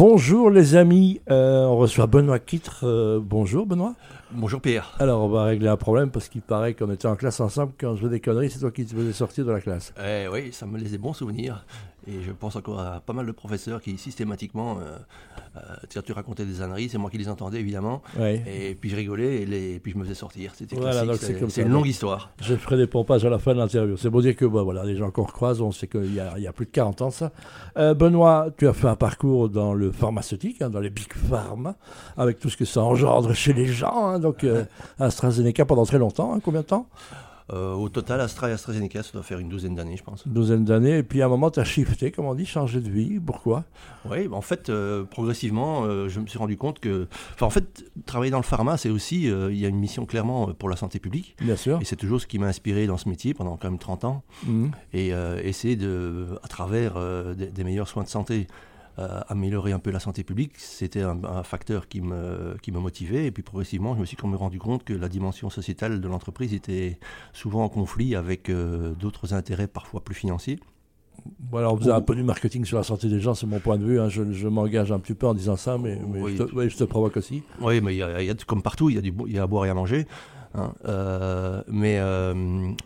[0.00, 2.84] Bonjour les amis, euh, on reçoit Benoît Quitre.
[2.84, 3.94] Euh, bonjour Benoît.
[4.32, 4.96] Bonjour Pierre.
[4.98, 7.96] Alors on va régler un problème parce qu'il paraît qu'on était en classe ensemble quand
[7.96, 9.92] je faisais des conneries, c'est toi qui te faisais sortir de la classe.
[10.02, 11.66] Eh oui, ça me laisse des bons souvenirs.
[12.06, 14.96] Et je pense encore à pas mal de professeurs qui systématiquement, euh,
[15.56, 18.02] euh, tu racontais des âneries, c'est moi qui les entendais évidemment.
[18.18, 20.52] Et puis je rigolais et, les, puis je me faisais sortir.
[20.54, 22.30] C'était voilà, c'est une longue histoire.
[22.40, 23.96] Je ferai des pompages à la fin de l'interview.
[23.96, 26.52] C'est beau dire que bah, voilà, les gens qu'on recroise, on sait qu'il y, a
[26.52, 27.32] plus de 40 ans ça.
[27.76, 31.76] Euh, Benoît, tu as fait un parcours dans le pharmaceutique, hein, dans les big pharma,
[32.16, 34.06] avec tout ce que ça engendre chez les gens.
[34.06, 34.46] Hein, donc
[34.98, 36.86] AstraZeneca pendant très longtemps, hein, combien de temps?
[37.52, 40.24] Euh, au total, Astra et AstraZeneca, ça doit faire une douzaine d'années, je pense.
[40.24, 42.80] Une douzaine d'années, et puis à un moment, tu as shifté, comme on dit, changé
[42.80, 43.18] de vie.
[43.18, 43.64] Pourquoi?
[44.08, 47.08] Oui, en fait, euh, progressivement, euh, je me suis rendu compte que.
[47.34, 49.24] Enfin, en fait, travailler dans le pharma, c'est aussi.
[49.24, 51.36] Il y a une mission clairement pour la santé publique.
[51.40, 51.78] Bien sûr.
[51.80, 54.22] Et c'est toujours ce qui m'a inspiré dans ce métier pendant quand même 30 ans.
[54.46, 54.70] Mhm.
[54.92, 55.12] Et
[55.42, 56.94] essayer de, à travers
[57.34, 58.46] des meilleurs soins de santé,
[58.98, 63.26] euh, améliorer un peu la santé publique, c'était un, facteur qui me, qui me motivait.
[63.26, 66.08] Et puis progressivement, je me suis quand même rendu compte que la dimension sociétale de
[66.08, 66.98] l'entreprise était
[67.32, 70.58] souvent en conflit avec euh, d'autres intérêts parfois plus financiers.
[71.38, 73.60] Bon, alors, vous avez un peu du marketing sur la santé des gens, c'est mon
[73.60, 74.00] point de vue.
[74.00, 74.08] Hein.
[74.08, 77.42] Je, je m'engage un petit peu en disant ça, mais, je, te, provoque aussi.
[77.60, 79.66] Oui, mais y, a, comme partout, il y, a du, il y a à boire
[79.66, 80.06] et à manger.
[80.54, 80.72] Hein.
[80.86, 82.00] Euh, mais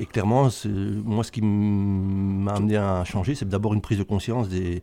[0.01, 0.49] et clairement,
[1.05, 4.83] moi, ce qui m'a amené à changer, c'est d'abord une prise de conscience des,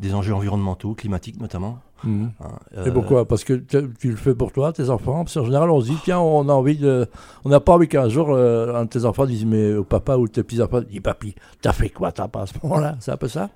[0.00, 1.78] des enjeux environnementaux, climatiques notamment.
[2.04, 2.30] Mhm.
[2.40, 3.26] Hein, Et pourquoi?
[3.26, 5.96] Parce que tu le fais pour toi, tes enfants Parce qu'en général, on se dit,
[6.04, 7.06] tiens, on a envie de.
[7.44, 10.16] On n'a pas envie qu'un jour, euh, un de tes enfants dise, mais au papa
[10.16, 12.96] ou tes petits-enfants, dis, papy, t'as fait quoi, t'as pas à ce moment-là?
[13.00, 13.50] C'est un peu ça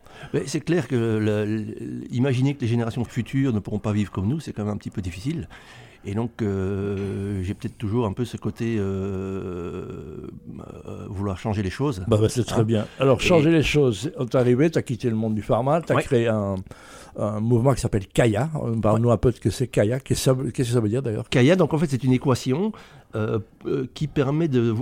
[0.47, 1.65] C'est clair que
[2.11, 4.79] imaginer que les générations futures ne pourront pas vivre comme nous, c'est quand même un
[4.79, 5.49] petit peu difficile.
[6.05, 10.27] Et donc, euh, j'ai peut-être toujours un peu ce côté euh,
[10.87, 12.03] euh, vouloir changer les choses.
[12.09, 12.87] Bah, bah c'est très hein bien.
[12.99, 15.97] Alors, changer les choses, t'es arrivé, tu as quitté le monde du pharma, tu as
[15.97, 16.57] créé un,
[17.41, 18.49] mouvement qui s'appelle Kaya.
[18.81, 20.01] Parle-nous un peu de ce que c'est Kaya.
[20.01, 22.73] Qu'est-ce que ça veut dire d'ailleurs Kaya, donc en fait, c'est une équation
[23.93, 24.75] qui permet de,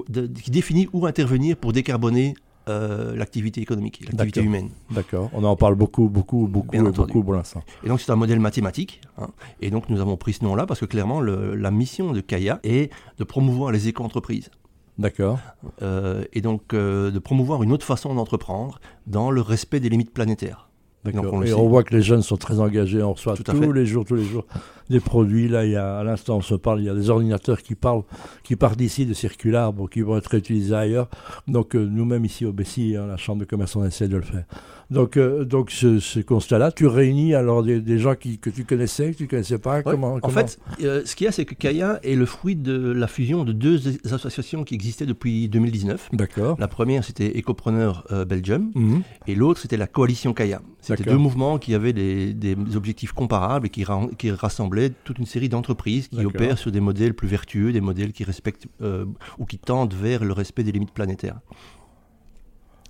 [0.42, 2.34] qui définit où intervenir pour décarboner
[2.69, 4.71] euh, l'activité économique, l'activité humaine.
[4.91, 5.31] D'accord.
[5.33, 7.62] On en parle beaucoup, beaucoup, beaucoup, beaucoup pour l'instant.
[7.84, 9.01] Et donc c'est un modèle mathématique.
[9.19, 9.29] Hein.
[9.61, 12.93] Et donc nous avons pris ce nom-là parce que clairement la mission de Kaya est
[13.19, 14.51] de promouvoir les éco-entreprises.
[14.99, 15.39] D'accord.
[15.83, 20.12] Euh, et donc euh, de promouvoir une autre façon d'entreprendre dans le respect des limites
[20.12, 20.69] planétaires.
[21.05, 21.45] D'accord.
[21.45, 23.03] Et on voit que les jeunes sont très engagés.
[23.03, 24.45] On reçoit tous les jours, tous les jours
[24.91, 25.49] des produits.
[25.49, 27.75] Là, il y a, à l'instant, on se parle, il y a des ordinateurs qui
[27.75, 28.03] parlent,
[28.43, 31.09] qui partent d'ici de Circular, qui vont être utilisés ailleurs.
[31.47, 34.22] Donc, euh, nous-mêmes ici au Bessie, hein, la Chambre de commerce, on essaie de le
[34.22, 34.44] faire.
[34.91, 39.19] Donc, euh, donc ce, constat-là, tu réunis alors des, gens qui, que tu connaissais, que
[39.19, 39.82] tu connaissais pas.
[39.82, 42.93] Comment, En fait, euh, ce qu'il y a, c'est que Kaya est le fruit de
[42.93, 46.09] la fusion de deux associations qui existaient depuis 2019.
[46.15, 46.56] D'accord.
[46.59, 49.03] La première, c'était Ecopreneur Belgium, mhm.
[49.26, 50.62] et l'autre, c'était la coalition Kaya.
[50.81, 53.84] C'était deux mouvements qui avaient des, des objectifs comparables et qui,
[54.16, 58.12] qui rassemblaient toute une série d'entreprises qui opèrent sur des modèles plus vertueux, des modèles
[58.12, 59.05] qui respectent euh,
[59.39, 61.41] ou qui tendent vers le respect des limites planétaires.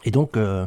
[0.05, 0.37] Et donc.
[0.37, 0.67] Euh,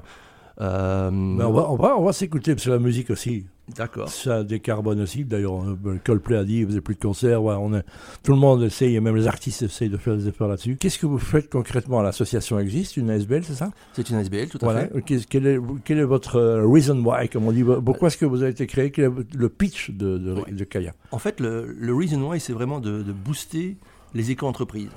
[0.60, 3.46] euh, ben, on va, on va, on va s'écouter, parce que la musique aussi,
[3.76, 4.09] D'accord.
[4.09, 5.24] Ça décarbone aussi.
[5.26, 5.64] D'ailleurs,
[6.04, 7.44] Coldplay a dit ne faisait plus de concerts.
[7.44, 7.84] on est,
[8.24, 10.78] tout le monde essaye, même les artistes essayent de faire des efforts là-dessus.
[10.78, 12.02] Qu'est-ce que vous faites concrètement?
[12.02, 13.72] L'association existe, une ASBL, c'est ça?
[13.94, 15.26] C'est une ASBL, tout à fait.
[15.30, 17.64] Quel est, quel est, votre euh, reason why, comme on dit?
[17.64, 18.92] Pourquoi est-ce que vous avez été créé?
[18.92, 20.94] Quel est le pitch de, de, Kaya?
[21.12, 23.78] En fait, le, reason why, c'est vraiment de, booster
[24.14, 24.90] les éco-entreprises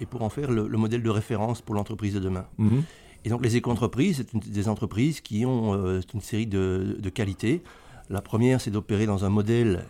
[0.00, 2.46] et pour en faire le, modèle de référence pour l'entreprise de demain.
[2.58, 2.82] Mhm.
[3.24, 7.62] Et donc les éco-entreprises, c'est des entreprises qui ont euh, une série de, de qualités.
[8.10, 9.84] La première, c'est d'opérer dans un modèle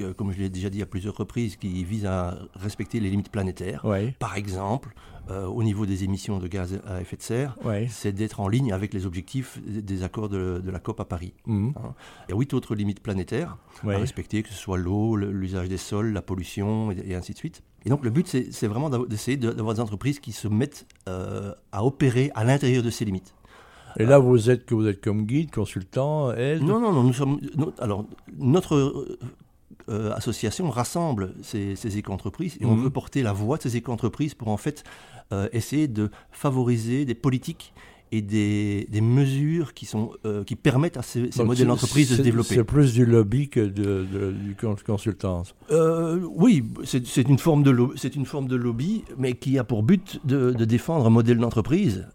[0.00, 3.30] euh, comme je l'ai déjà dit à plusieurs reprises, qui vise à respecter les limites
[3.30, 3.84] planétaires.
[4.18, 4.94] Par exemple,
[5.30, 7.56] euh, au niveau des émissions de gaz à effet de serre,
[7.88, 11.34] c'est d'être en ligne avec les objectifs des accords de, la COP à Paris.
[11.46, 11.74] Mhm.
[11.76, 11.94] Hein.
[12.28, 15.76] Il y a huit autres limites planétaires à respecter, que ce soit l'eau, l'usage des
[15.76, 17.62] sols, la pollution, et, ainsi de suite.
[17.86, 21.84] Et donc le but, c'est vraiment d'essayer d'avoir des entreprises qui se mettent euh, à
[21.84, 23.34] opérer à l'intérieur de ces limites.
[23.98, 27.02] Et là, vous êtes que vous êtes comme guide, consultant, aide Non, non, non.
[27.02, 27.40] Nous sommes.
[27.78, 28.04] alors,
[28.38, 29.18] notre
[29.90, 32.84] euh, association rassemble ces, ces éco-entreprises et on mhm.
[32.84, 34.82] veut porter la voix de ces éco-entreprises pour en fait
[35.32, 37.74] euh, essayer de favoriser des politiques
[38.16, 42.22] et des, des mesures qui, sont, euh, qui permettent à ces, modèles d'entreprise de se
[42.22, 42.54] développer.
[42.54, 45.54] C'est plus du lobby que de, du consultance.
[45.70, 47.74] oui, c'est une, forme de
[48.16, 52.06] une forme de lobby, mais qui a pour but de, de défendre un modèle d'entreprise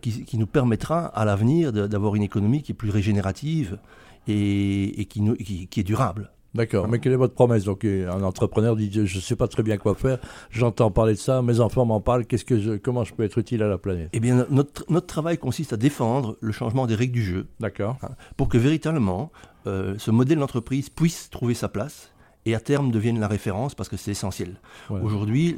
[0.00, 3.78] qui, qui, nous permettra à l'avenir d'avoir une économie qui est plus régénérative
[4.26, 6.30] et, et qui, qui, qui est durable.
[6.54, 6.88] D'accord.
[6.88, 7.64] Mais quelle est votre promesse?
[7.64, 10.18] Donc, un entrepreneur dit Je ne sais pas très bien quoi faire,
[10.50, 13.38] j'entends parler de ça, mes enfants m'en parlent, qu'est-ce que je, comment je peux être
[13.38, 14.10] utile à la planète?
[14.12, 17.46] Eh bien, notre, notre travail consiste à défendre le changement des règles du jeu.
[17.60, 17.96] D'accord.
[18.02, 19.32] Hein, pour que véritablement,
[19.64, 22.12] ce modèle d'entreprise puisse trouver sa place
[22.46, 24.60] et à terme devienne la référence parce que c'est essentiel.
[24.90, 25.56] Aujourd'hui,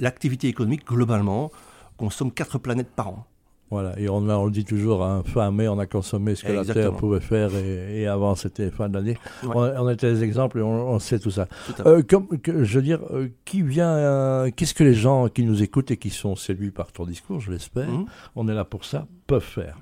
[0.00, 1.50] l'activité économique, globalement,
[1.96, 3.26] consomme 4 planètes par an.
[3.68, 6.52] Voilà, et on, on le dit toujours, hein, fin mai, on a consommé ce que
[6.52, 9.16] la Terre pouvait faire, et, avant c'était fin d'année.
[9.42, 11.48] On, on, était des exemples et on, sait tout ça.
[11.84, 15.64] Euh, comme, je veux dire, euh, qui vient, euh, qu'est-ce que les gens qui nous
[15.64, 18.06] écoutent et qui sont séduits par ton discours, je l'espère, mmh.
[18.36, 19.78] on est là pour ça, peuvent faire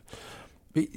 [0.75, 0.88] mais,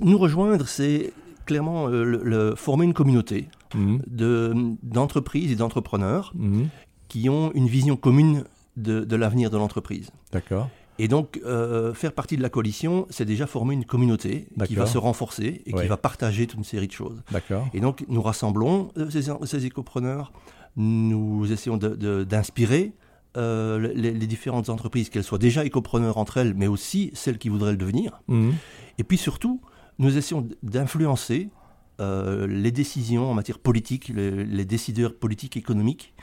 [0.00, 1.14] Nous rejoindre, c'est
[1.46, 4.76] clairement le, former une communauté mmh.
[4.82, 6.64] d'entreprises et d'entrepreneurs mmh.
[7.08, 8.44] qui ont une vision commune
[8.76, 10.10] de, de l'avenir de l'entreprise.
[10.32, 10.68] D'accord.
[10.98, 14.86] Et donc, euh, faire partie de la coalition, c'est déjà former une communauté qui va
[14.86, 17.22] se renforcer et qui va partager toute une série de choses.
[17.74, 20.32] Et donc, nous rassemblons euh, ces, ces, écopreneurs,
[20.76, 22.92] nous essayons d'inspirer
[23.36, 27.72] euh, les, différentes entreprises, qu'elles soient déjà écopreneurs entre elles, mais aussi celles qui voudraient
[27.72, 28.22] le devenir.
[28.28, 28.54] Mhm.
[28.98, 29.60] Et puis surtout,
[29.98, 31.50] nous essayons d'influencer
[31.98, 36.14] les décisions en matière politique, les, les décideurs politiques économiques,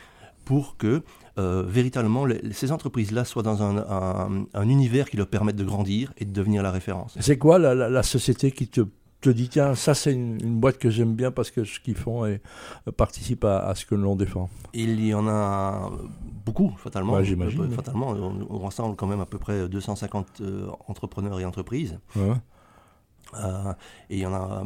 [0.45, 1.03] pour que
[1.39, 6.31] euh, véritablement ces entreprises-là soient dans un, univers qui leur permette de grandir et de
[6.31, 7.17] devenir la référence.
[7.19, 8.81] C'est quoi la, société qui te,
[9.21, 12.25] te dit tiens ça c'est une, boîte que j'aime bien parce que ce qu'ils font
[12.25, 12.41] et,
[12.87, 14.49] euh, participe à, ce que l'on défend?
[14.73, 15.91] Il y en a
[16.45, 17.21] beaucoup fatalement.
[17.23, 17.71] j'imagine.
[17.71, 21.99] Fatalement, on, rassemble quand même à peu près 250 euh, entrepreneurs et entreprises.
[24.09, 24.63] Et il y en a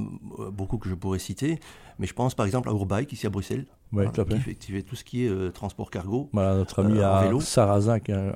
[0.51, 1.59] beaucoup que je pourrais citer.
[1.99, 3.65] Mais je pense par exemple à Urbike ici à Bruxelles,
[3.95, 4.11] hein,
[4.59, 6.29] qui, fait, tout ce qui est euh, transport cargo.
[6.31, 7.39] Voilà, notre ami euh, à vélo.
[7.39, 8.31] Sarrazin, qui est,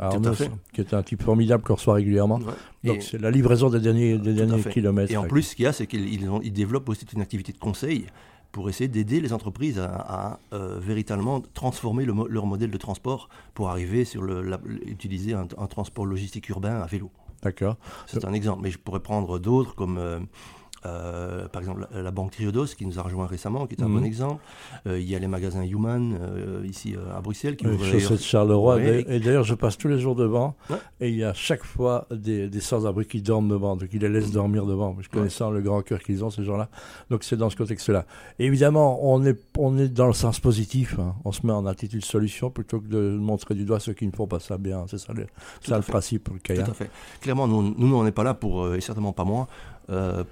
[0.73, 2.39] qui est un type formidable qu'on reçoit régulièrement.
[2.83, 5.11] Donc c'est la livraison des derniers, des derniers kilomètres.
[5.11, 7.59] Et en plus, ce qu'il y a, c'est qu'ils ils développent aussi une activité de
[7.59, 8.07] conseil
[8.51, 14.05] pour essayer d'aider les entreprises à, euh, véritablement transformer leur modèle de transport pour arriver
[14.05, 17.11] sur le, utiliser un, transport logistique urbain à vélo.
[17.41, 17.77] D'accord.
[18.05, 20.27] C'est un exemple, mais je pourrais prendre d'autres comme
[20.85, 23.99] euh, par exemple, la, Banque Triodos qui nous a rejoint récemment, qui est un bon
[23.99, 24.05] mhm.
[24.05, 24.43] exemple.
[24.87, 28.81] Euh, il y a les magasins Human euh, ici à Bruxelles qui oui, de Charleroi.
[28.81, 30.55] Et d'ailleurs, je passe tous les jours devant
[30.99, 34.09] et il y a chaque fois des, des sans-abri qui dorment devant, donc ils les
[34.09, 34.95] laissent dormir devant.
[35.01, 36.69] Je connais ça, le grand cœur qu'ils ont, ces gens-là.
[37.09, 38.05] Donc c'est dans ce contexte-là.
[38.39, 40.97] Évidemment, on est, on est dans le sens positif.
[40.99, 41.15] Hein.
[41.25, 44.11] On se met en attitude solution plutôt que de montrer du doigt ceux qui ne
[44.11, 44.85] font pas ça bien.
[44.87, 45.27] C'est ça le,
[45.61, 46.63] ça le principe pour le CAIA.
[46.63, 46.89] Tout à fait.
[47.21, 49.47] Clairement, nous, nous on n'est pas là pour, et certainement pas moi,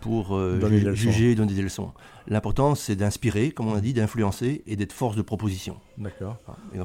[0.01, 1.91] pour euh, juger et donner des leçons.
[2.29, 5.77] L'important, c'est d'inspirer, comme on a dit, d'influencer et d'être force de proposition.
[5.97, 6.37] D'accord.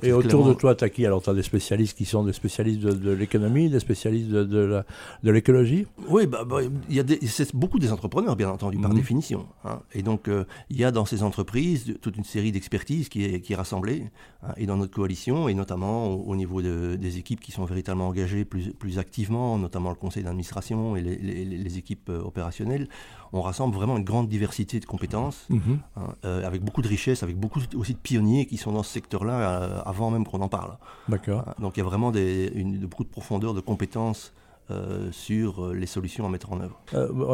[0.03, 1.05] Et, autour de toi, tu as qui?
[1.05, 4.85] Alors, tu as des spécialistes qui sont des spécialistes de, l'économie, des spécialistes de,
[5.23, 5.87] de l'écologie?
[6.09, 8.97] Oui, bah, bah, y a c'est beaucoup des entrepreneurs, bien entendu, par mhm.
[8.97, 9.47] définition.
[9.65, 9.81] Hein.
[9.93, 13.41] Et donc, euh, il y a dans ces entreprises toute une série d'expertises qui est,
[13.41, 14.11] qui est rassemblée,
[14.43, 18.45] hein, et dans notre coalition, et notamment au, niveau des équipes qui sont véritablement engagées
[18.45, 22.89] plus, plus activement, notamment le conseil d'administration et les, les équipes opérationnelles
[23.35, 25.81] on rassemble vraiment une grande diversité de compétences, mhm.
[25.97, 28.93] hein, euh, avec beaucoup de richesses, avec beaucoup aussi de pionniers qui sont dans ce
[28.93, 30.77] secteur-là euh, avant même qu'on en parle.
[31.09, 31.45] D'accord.
[31.49, 32.51] Hein, donc il y a vraiment des,
[32.83, 34.33] beaucoup de profondeur de compétences
[34.71, 36.81] euh, sur les solutions à mettre en œuvre.